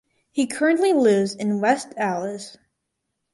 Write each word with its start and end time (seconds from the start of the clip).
He 0.31 0.47
currently 0.47 0.93
lives 0.93 1.35
in 1.35 1.61
West 1.61 1.93
Allis. 1.95 2.57